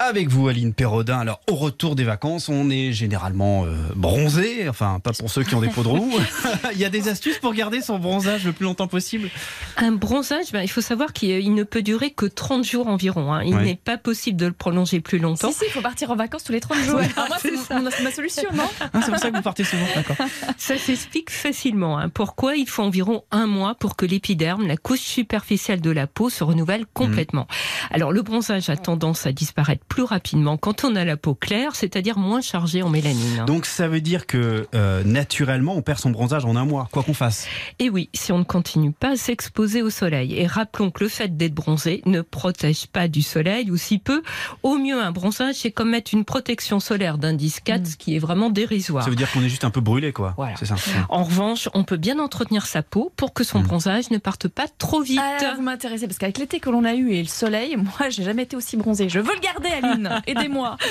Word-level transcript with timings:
Avec 0.00 0.28
vous, 0.28 0.48
Aline 0.48 0.72
Perrodin. 0.74 1.18
Alors, 1.18 1.40
au 1.50 1.54
retour 1.54 1.94
des 1.96 2.04
vacances, 2.04 2.48
on 2.48 2.70
est 2.70 2.92
généralement 2.92 3.64
euh, 3.64 3.74
bronzé. 3.96 4.68
Enfin, 4.68 5.00
pas 5.02 5.12
pour 5.12 5.30
ceux 5.30 5.42
qui 5.42 5.54
ont 5.54 5.60
des 5.60 5.68
peaux 5.68 5.82
de 5.82 5.88
roue. 5.88 6.12
il 6.72 6.78
y 6.78 6.84
a 6.84 6.88
des 6.88 7.08
astuces 7.08 7.38
pour 7.38 7.52
garder 7.52 7.80
son 7.80 7.98
bronzage 7.98 8.44
le 8.44 8.52
plus 8.52 8.64
longtemps 8.64 8.86
possible? 8.86 9.28
Un 9.76 9.92
bronzage, 9.92 10.52
ben, 10.52 10.62
il 10.62 10.68
faut 10.68 10.80
savoir 10.80 11.12
qu'il 11.12 11.30
il 11.30 11.52
ne 11.54 11.64
peut 11.64 11.82
durer 11.82 12.10
que 12.10 12.26
30 12.26 12.64
jours 12.64 12.86
environ. 12.88 13.32
hein. 13.32 13.42
Il 13.44 13.54
Ouais. 13.58 13.64
n'est 13.64 13.74
pas 13.76 13.98
possible 13.98 14.38
de 14.38 14.46
le 14.46 14.52
prolonger 14.52 15.00
plus 15.00 15.18
longtemps. 15.18 15.50
Si, 15.50 15.58
si, 15.58 15.64
il 15.66 15.72
faut 15.72 15.80
partir 15.80 16.10
en 16.12 16.16
vacances 16.16 16.44
tous 16.44 16.52
les 16.52 16.60
30 16.60 16.78
jours. 16.84 16.96
Ouais, 16.96 17.08
Alors 17.16 17.28
moi, 17.28 17.36
c'est 17.42 18.02
ma 18.02 18.10
solution, 18.12 18.48
non? 18.54 18.68
Ah, 18.80 19.00
C'est 19.02 19.10
pour 19.10 19.18
ça 19.18 19.30
que 19.30 19.36
vous 19.36 19.42
partez 19.42 19.64
souvent, 19.64 19.86
d'accord. 19.94 20.16
Ça 20.58 20.78
s'explique 20.78 21.30
facilement. 21.30 21.98
hein. 21.98 22.08
Pourquoi 22.08 22.54
il 22.56 22.68
faut 22.68 22.82
environ 22.84 23.24
un 23.32 23.46
mois 23.46 23.74
pour 23.74 23.96
que 23.96 24.06
l'épiderme, 24.06 24.66
la 24.66 24.76
couche 24.76 25.00
superficielle 25.00 25.80
de 25.80 25.90
la 25.90 26.06
peau, 26.06 26.30
se 26.30 26.44
renouvelle 26.44 26.84
complètement? 26.94 27.46
Alors 27.90 28.12
le 28.12 28.22
bronzage 28.22 28.70
a 28.70 28.76
tendance 28.76 29.26
à 29.26 29.32
disparaître 29.32 29.84
plus 29.88 29.97
rapidement 30.04 30.56
quand 30.56 30.84
on 30.84 30.94
a 30.96 31.04
la 31.04 31.16
peau 31.16 31.34
claire, 31.34 31.74
c'est-à-dire 31.74 32.18
moins 32.18 32.40
chargée 32.40 32.82
en 32.82 32.88
mélanine. 32.90 33.44
Donc, 33.46 33.66
ça 33.66 33.88
veut 33.88 34.00
dire 34.00 34.26
que 34.26 34.66
euh, 34.74 35.02
naturellement, 35.04 35.74
on 35.76 35.82
perd 35.82 35.98
son 35.98 36.10
bronzage 36.10 36.44
en 36.44 36.56
un 36.56 36.64
mois, 36.64 36.88
quoi 36.92 37.02
qu'on 37.02 37.14
fasse. 37.14 37.46
Et 37.78 37.90
oui, 37.90 38.08
si 38.14 38.32
on 38.32 38.38
ne 38.38 38.44
continue 38.44 38.92
pas 38.92 39.12
à 39.12 39.16
s'exposer 39.16 39.82
au 39.82 39.90
soleil. 39.90 40.34
Et 40.34 40.46
rappelons 40.46 40.90
que 40.90 41.04
le 41.04 41.08
fait 41.10 41.36
d'être 41.36 41.54
bronzé 41.54 42.02
ne 42.06 42.20
protège 42.20 42.86
pas 42.86 43.08
du 43.08 43.22
soleil, 43.22 43.70
ou 43.70 43.76
si 43.76 43.98
peu. 43.98 44.22
Au 44.62 44.76
mieux, 44.78 45.00
un 45.00 45.12
bronzage, 45.12 45.56
c'est 45.56 45.70
comme 45.70 45.90
mettre 45.90 46.14
une 46.14 46.24
protection 46.24 46.80
solaire 46.80 47.18
d'indice 47.18 47.60
4, 47.60 47.86
ce 47.86 47.96
qui 47.96 48.16
est 48.16 48.18
vraiment 48.18 48.50
dérisoire. 48.50 49.04
Ça 49.04 49.10
veut 49.10 49.16
dire 49.16 49.30
qu'on 49.32 49.42
est 49.42 49.48
juste 49.48 49.64
un 49.64 49.70
peu 49.70 49.80
brûlé, 49.80 50.12
quoi. 50.12 50.34
Voilà. 50.36 50.54
C'est 50.58 50.66
ça. 50.66 50.76
En 51.08 51.24
revanche, 51.24 51.68
on 51.74 51.84
peut 51.84 51.96
bien 51.96 52.18
entretenir 52.18 52.66
sa 52.66 52.82
peau 52.82 53.12
pour 53.16 53.32
que 53.32 53.44
son 53.44 53.58
Mm. 53.60 53.62
bronzage 53.64 54.10
ne 54.10 54.18
parte 54.18 54.48
pas 54.48 54.66
trop 54.78 55.00
vite. 55.02 55.20
Ah, 55.22 55.54
vous 55.56 55.62
m'intéressez 55.62 56.06
parce 56.06 56.18
qu'avec 56.18 56.38
l'été 56.38 56.60
que 56.60 56.70
l'on 56.70 56.84
a 56.84 56.94
eu 56.94 57.10
et 57.12 57.22
le 57.22 57.28
soleil, 57.28 57.76
moi, 57.98 58.08
j'ai 58.10 58.22
jamais 58.22 58.42
été 58.44 58.56
aussi 58.56 58.76
bronzée. 58.76 59.08
Je 59.08 59.18
veux 59.18 59.34
le 59.34 59.40
garder, 59.40 59.68
Aline. 59.92 60.22
Aidez-moi. 60.26 60.76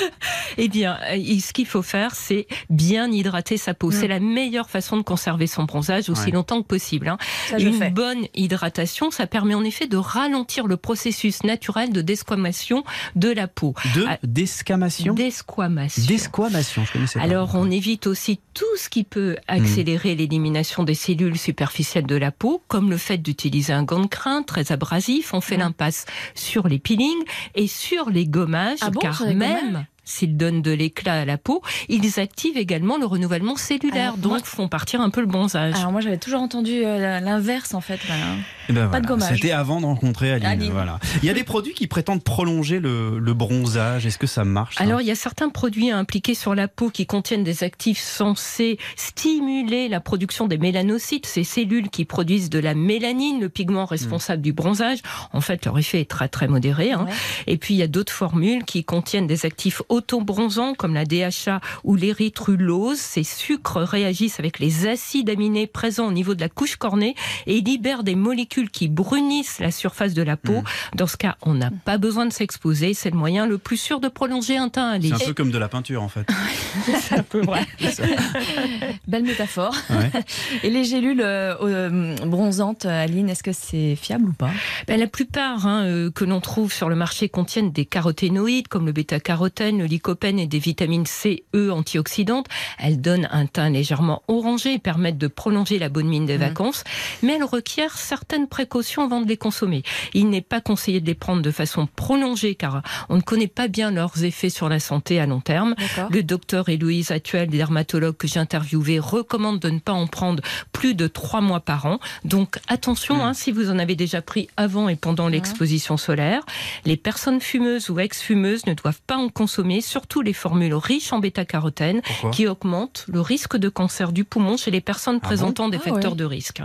Eh 0.60 0.68
bien, 0.68 0.98
euh, 1.12 1.38
ce 1.40 1.52
qu'il 1.52 1.66
faut 1.66 1.82
faire, 1.82 2.14
c'est 2.16 2.48
bien 2.68 3.12
hydrater 3.12 3.56
sa 3.58 3.74
peau. 3.74 3.88
Mm. 3.90 3.92
C'est 3.92 4.08
la 4.08 4.18
meilleure 4.18 4.68
façon 4.70 4.96
de 4.96 5.02
conserver 5.02 5.46
son 5.46 5.64
bronzage 5.64 6.08
aussi 6.10 6.24
Ouais. 6.26 6.30
longtemps 6.32 6.62
que 6.62 6.66
possible. 6.66 7.06
hein. 7.08 7.18
Ça, 7.48 7.58
Une 7.58 7.74
fais. 7.74 7.90
bonne 7.90 8.26
hydratation, 8.34 9.10
ça 9.12 9.26
permet 9.28 9.54
en 9.54 9.62
effet 9.62 9.86
de 9.86 9.96
ralentir 9.96 10.66
le 10.66 10.76
processus 10.76 11.44
naturel 11.44 11.92
de 11.92 12.00
desquamation 12.00 12.82
de 13.14 13.28
la 13.30 13.46
peau. 13.46 13.74
De 13.94 14.04
Ah, 14.08 14.18
desquamation? 14.24 15.14
Desquamation. 15.14 16.02
Desquamation, 16.08 16.84
je 16.86 16.92
connaissais 16.92 17.18
pas. 17.20 17.24
Alors, 17.24 17.50
on 17.54 17.70
évite 17.70 18.06
aussi 18.08 18.40
tout 18.54 18.64
ce 18.76 18.88
qui 18.88 19.04
peut 19.04 19.36
accélérer 19.46 20.16
l'élimination 20.16 20.82
des 20.82 20.94
cellules 20.94 21.38
superficielles 21.38 22.06
de 22.06 22.16
la 22.16 22.32
peau, 22.32 22.62
comme 22.68 22.90
le 22.90 22.96
fait 22.96 23.18
d'utiliser 23.18 23.72
un 23.74 23.84
gant 23.84 24.00
de 24.00 24.06
crin 24.06 24.42
très 24.42 24.72
abrasif. 24.72 25.34
On 25.34 25.40
fait 25.40 25.56
Mm. 25.56 25.60
l'impasse 25.60 26.06
sur 26.34 26.66
les 26.66 26.78
peelings 26.80 27.22
et 27.54 27.68
sur 27.68 28.10
les 28.10 28.26
gommages, 28.26 28.77
Ah 28.80 28.90
bon, 28.90 29.00
même? 29.34 29.86
S'ils 30.08 30.36
donnent 30.36 30.62
de 30.62 30.70
l'éclat 30.72 31.20
à 31.20 31.24
la 31.24 31.38
peau, 31.38 31.62
ils 31.88 32.18
activent 32.18 32.56
également 32.56 32.96
le 32.98 33.06
renouvellement 33.06 33.56
cellulaire, 33.56 34.02
Alors, 34.14 34.16
donc 34.18 34.32
moi- 34.32 34.40
font 34.44 34.68
partir 34.68 35.00
un 35.00 35.10
peu 35.10 35.20
le 35.20 35.26
bronzage. 35.26 35.74
Alors 35.76 35.92
moi, 35.92 36.00
j'avais 36.00 36.18
toujours 36.18 36.40
entendu 36.40 36.84
euh, 36.84 37.20
l'inverse, 37.20 37.74
en 37.74 37.80
fait. 37.80 38.00
voilà. 38.06 38.24
Eh 38.70 38.72
ben 38.72 38.88
Pas 38.88 39.00
de 39.00 39.06
gommage. 39.06 39.34
C'était 39.34 39.50
avant 39.52 39.80
de 39.80 39.86
rencontrer 39.86 40.32
Aline. 40.32 40.46
Aline. 40.46 40.72
Voilà. 40.72 40.98
Il 41.22 41.26
y 41.26 41.30
a 41.30 41.34
des 41.34 41.44
produits 41.44 41.72
qui 41.74 41.86
prétendent 41.86 42.22
prolonger 42.22 42.80
le, 42.80 43.18
le 43.18 43.34
bronzage. 43.34 44.04
Est-ce 44.06 44.18
que 44.18 44.26
ça 44.26 44.44
marche 44.44 44.76
ça? 44.76 44.84
Alors, 44.84 45.00
il 45.00 45.06
y 45.06 45.10
a 45.10 45.14
certains 45.14 45.48
produits 45.48 45.90
impliqués 45.90 46.34
sur 46.34 46.54
la 46.54 46.68
peau 46.68 46.90
qui 46.90 47.06
contiennent 47.06 47.44
des 47.44 47.64
actifs 47.64 47.98
censés 48.00 48.78
stimuler 48.96 49.88
la 49.88 50.00
production 50.00 50.46
des 50.46 50.58
mélanocytes, 50.58 51.26
ces 51.26 51.44
cellules 51.44 51.88
qui 51.90 52.04
produisent 52.04 52.50
de 52.50 52.58
la 52.58 52.74
mélanine, 52.74 53.40
le 53.40 53.48
pigment 53.48 53.84
responsable 53.86 54.42
du 54.42 54.52
bronzage. 54.52 54.98
En 55.32 55.40
fait, 55.40 55.64
leur 55.64 55.78
effet 55.78 56.00
est 56.00 56.10
très 56.10 56.28
très 56.28 56.46
modéré. 56.48 56.92
hein. 56.92 57.06
Ouais. 57.06 57.12
Et 57.46 57.56
puis, 57.56 57.74
il 57.74 57.78
y 57.78 57.82
a 57.82 57.86
d'autres 57.88 58.12
formules 58.12 58.64
qui 58.64 58.84
contiennent 58.84 59.26
des 59.26 59.44
actifs 59.46 59.82
autobronzants 59.98 60.74
comme 60.74 60.94
la 60.94 61.04
DHA 61.04 61.60
ou 61.84 61.94
l'érythrulose. 61.94 62.98
Ces 62.98 63.24
sucres 63.24 63.78
réagissent 63.78 64.38
avec 64.38 64.58
les 64.58 64.86
acides 64.86 65.30
aminés 65.30 65.66
présents 65.66 66.06
au 66.06 66.12
niveau 66.12 66.34
de 66.34 66.40
la 66.40 66.48
couche 66.48 66.76
cornée 66.76 67.14
et 67.46 67.60
libèrent 67.60 68.04
des 68.04 68.14
molécules 68.14 68.70
qui 68.70 68.88
brunissent 68.88 69.58
la 69.58 69.70
surface 69.70 70.14
de 70.14 70.22
la 70.22 70.36
peau. 70.36 70.62
Dans 70.94 71.06
ce 71.06 71.16
cas, 71.16 71.36
on 71.42 71.54
n'a 71.54 71.70
pas 71.70 71.98
besoin 71.98 72.26
de 72.26 72.32
s'exposer. 72.32 72.94
C'est 72.94 73.10
le 73.10 73.16
moyen 73.16 73.46
le 73.46 73.58
plus 73.58 73.76
sûr 73.76 74.00
de 74.00 74.08
prolonger 74.08 74.56
un 74.56 74.68
teint 74.68 74.90
à 74.90 75.00
C'est 75.00 75.12
un 75.12 75.18
peu 75.18 75.34
comme 75.34 75.50
de 75.50 75.58
la 75.58 75.68
peinture 75.68 76.02
en 76.02 76.08
fait. 76.08 76.26
C'est 77.00 77.18
un 77.18 77.22
peu 77.22 77.40
vrai. 77.40 77.66
Belle 79.06 79.24
métaphore. 79.24 79.74
Ouais. 79.90 80.10
Et 80.62 80.70
les 80.70 80.84
gélules 80.84 81.20
euh, 81.20 81.54
euh, 81.62 82.16
bronzantes, 82.26 82.86
Aline, 82.86 83.28
est-ce 83.28 83.42
que 83.42 83.52
c'est 83.52 83.96
fiable 83.96 84.30
ou 84.30 84.32
pas? 84.32 84.50
Ben, 84.86 84.98
la 84.98 85.06
plupart 85.06 85.66
hein, 85.66 85.84
euh, 85.84 86.10
que 86.10 86.24
l'on 86.24 86.40
trouve 86.40 86.72
sur 86.72 86.88
le 86.88 86.96
marché 86.96 87.28
contiennent 87.28 87.70
des 87.70 87.84
caroténoïdes 87.84 88.68
comme 88.68 88.86
le 88.86 88.92
bêta-carotène, 88.92 89.78
le 89.78 89.86
lycopène 89.88 90.38
et 90.38 90.46
des 90.46 90.58
vitamines 90.58 91.06
C, 91.06 91.44
E 91.54 91.70
antioxydantes. 91.70 92.46
Elles 92.78 93.00
donnent 93.00 93.28
un 93.32 93.46
teint 93.46 93.70
légèrement 93.70 94.22
orangé 94.28 94.74
et 94.74 94.78
permettent 94.78 95.18
de 95.18 95.26
prolonger 95.28 95.78
la 95.78 95.88
bonne 95.88 96.08
mine 96.08 96.26
des 96.26 96.34
Mhm. 96.34 96.40
vacances, 96.40 96.84
mais 97.22 97.34
elles 97.34 97.44
requièrent 97.44 97.96
certaines 97.98 98.46
précautions 98.48 99.02
avant 99.04 99.20
de 99.20 99.26
les 99.28 99.36
consommer. 99.36 99.82
Il 100.14 100.28
n'est 100.30 100.40
pas 100.42 100.60
conseillé 100.60 101.00
de 101.00 101.06
les 101.06 101.14
prendre 101.14 101.42
de 101.42 101.50
façon 101.50 101.86
prolongée 101.96 102.54
car 102.54 102.82
on 103.08 103.16
ne 103.16 103.20
connaît 103.22 103.46
pas 103.48 103.68
bien 103.68 103.90
leurs 103.90 104.24
effets 104.24 104.50
sur 104.50 104.68
la 104.68 104.80
santé 104.80 105.18
à 105.20 105.26
long 105.26 105.40
terme. 105.40 105.74
Le 106.10 106.22
docteur 106.22 106.68
Héloïse 106.68 107.10
Actuel, 107.10 107.48
dermatologue 107.48 108.16
que 108.16 108.28
j'ai 108.28 108.40
interviewé, 108.40 108.98
recommande 108.98 109.58
de 109.60 109.70
ne 109.70 109.78
pas 109.78 109.92
en 109.92 110.06
prendre 110.06 110.42
plus 110.72 110.94
de 110.94 111.06
trois 111.06 111.40
mois 111.40 111.60
par 111.60 111.86
an. 111.86 111.98
Donc 112.24 112.58
attention, 112.68 113.16
Mm. 113.16 113.20
hein, 113.20 113.34
si 113.34 113.50
vous 113.52 113.70
en 113.70 113.78
avez 113.78 113.96
déjà 113.96 114.22
pris 114.22 114.48
avant 114.56 114.88
et 114.88 114.96
pendant 114.96 115.28
l'exposition 115.28 115.96
solaire, 115.96 116.42
les 116.84 116.96
personnes 116.96 117.40
fumeuses 117.40 117.90
ou 117.90 117.98
ex-fumeuses 117.98 118.66
ne 118.66 118.74
doivent 118.74 119.00
pas 119.06 119.16
en 119.16 119.28
consommer, 119.28 119.77
surtout 119.80 120.20
les 120.22 120.32
formules 120.32 120.74
riches 120.74 121.12
en 121.12 121.18
bêta-carotène 121.18 122.02
qui 122.32 122.46
augmentent 122.46 123.04
le 123.08 123.20
risque 123.20 123.56
de 123.56 123.68
cancer 123.68 124.12
du 124.12 124.24
poumon 124.24 124.56
chez 124.56 124.70
les 124.70 124.80
personnes 124.80 125.18
Ah 125.22 125.26
présentant 125.26 125.68
des 125.68 125.78
Ah 125.78 125.90
facteurs 125.90 126.12
ouais. 126.12 126.16
de 126.18 126.24
risque. 126.24 126.62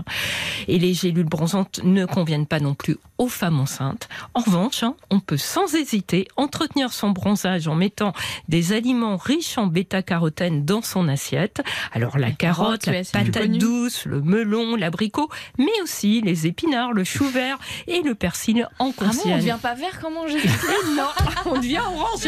Et 0.68 0.80
les 0.80 0.94
gélules 0.94 1.26
bronzantes 1.26 1.80
ne 1.84 2.06
conviennent 2.06 2.48
pas 2.48 2.60
non 2.60 2.74
plus 2.74 2.98
aux 3.18 3.28
femmes 3.28 3.60
enceintes. 3.60 4.10
En 4.34 4.42
revanche, 4.42 4.84
hein, 4.84 4.96
on 5.10 5.20
peut 5.20 5.38
sans 5.38 5.74
hésiter 5.76 6.28
entretenir 6.38 6.92
son 6.92 7.10
bronzage 7.12 7.68
en 7.68 7.76
mettant 7.76 8.14
des 8.50 8.74
aliments 8.74 9.18
riches 9.18 9.58
en 9.58 9.68
bêta-carotène 9.68 10.66
dans 10.66 10.82
son 10.82 11.08
assiette. 11.08 11.62
Alors 11.92 12.18
la 12.18 12.32
carotte, 12.32 12.86
la 12.88 13.04
patate 13.04 13.52
douce, 13.52 14.06
le 14.06 14.22
melon, 14.22 14.76
l'abricot, 14.76 15.30
mais 15.58 15.72
aussi 15.84 16.22
les 16.22 16.48
épinards, 16.48 16.94
le 16.94 17.04
chou 17.04 17.26
vert 17.28 17.58
et 17.88 18.02
le 18.02 18.16
persil 18.16 18.68
en 18.80 18.90
Ah 18.90 18.92
bon, 18.92 18.94
on 19.02 19.08
concierge. 19.08 19.40
devient 19.40 19.58
pas 19.62 19.76
vert 19.76 20.00
comme 20.02 20.14
manger 20.16 20.38
Non, 20.98 21.04
on 21.46 21.56
devient 21.60 21.80
orange. 21.86 22.20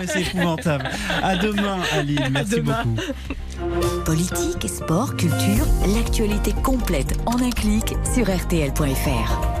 Mais 0.00 0.06
c'est 0.06 0.22
épouvantable. 0.22 0.88
À 1.22 1.36
demain, 1.36 1.78
Aline. 1.92 2.28
Merci 2.30 2.56
demain. 2.56 2.84
beaucoup. 2.84 4.04
Politique, 4.04 4.68
sport, 4.68 5.16
culture, 5.16 5.66
l'actualité 5.94 6.52
complète 6.62 7.18
en 7.26 7.38
un 7.42 7.50
clic 7.50 7.94
sur 8.14 8.34
RTL.fr. 8.34 9.59